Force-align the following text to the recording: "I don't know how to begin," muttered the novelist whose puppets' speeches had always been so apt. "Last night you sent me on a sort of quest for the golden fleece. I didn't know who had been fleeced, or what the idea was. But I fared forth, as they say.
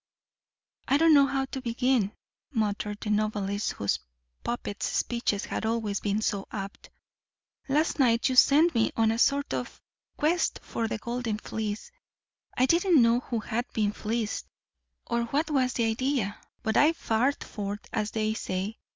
"I 0.87 0.97
don't 0.97 1.13
know 1.13 1.27
how 1.27 1.45
to 1.45 1.61
begin," 1.61 2.11
muttered 2.51 2.99
the 3.01 3.11
novelist 3.11 3.73
whose 3.73 3.99
puppets' 4.43 4.87
speeches 4.87 5.45
had 5.45 5.63
always 5.63 5.99
been 5.99 6.23
so 6.23 6.47
apt. 6.51 6.89
"Last 7.69 7.99
night 7.99 8.27
you 8.27 8.35
sent 8.35 8.73
me 8.73 8.91
on 8.97 9.11
a 9.11 9.19
sort 9.19 9.53
of 9.53 9.79
quest 10.17 10.59
for 10.63 10.87
the 10.87 10.97
golden 10.97 11.37
fleece. 11.37 11.91
I 12.57 12.65
didn't 12.65 12.99
know 12.99 13.19
who 13.19 13.41
had 13.41 13.71
been 13.73 13.91
fleeced, 13.91 14.47
or 15.05 15.25
what 15.25 15.45
the 15.75 15.85
idea 15.85 16.35
was. 16.39 16.47
But 16.63 16.77
I 16.77 16.93
fared 16.93 17.43
forth, 17.43 17.85
as 17.93 18.09
they 18.09 18.33
say. 18.33 18.79